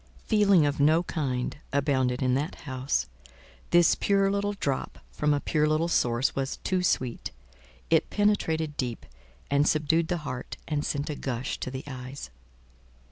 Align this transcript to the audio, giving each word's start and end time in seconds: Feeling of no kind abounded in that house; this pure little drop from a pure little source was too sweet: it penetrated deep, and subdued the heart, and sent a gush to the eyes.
Feeling 0.25 0.65
of 0.65 0.79
no 0.79 1.03
kind 1.03 1.57
abounded 1.71 2.23
in 2.23 2.33
that 2.33 2.61
house; 2.65 3.05
this 3.69 3.93
pure 3.93 4.31
little 4.31 4.53
drop 4.53 4.97
from 5.11 5.31
a 5.31 5.39
pure 5.39 5.67
little 5.67 5.87
source 5.87 6.35
was 6.35 6.57
too 6.63 6.81
sweet: 6.81 7.29
it 7.91 8.09
penetrated 8.09 8.75
deep, 8.77 9.05
and 9.51 9.67
subdued 9.67 10.07
the 10.07 10.17
heart, 10.25 10.57
and 10.67 10.83
sent 10.83 11.11
a 11.11 11.15
gush 11.15 11.59
to 11.59 11.69
the 11.69 11.83
eyes. 11.85 12.31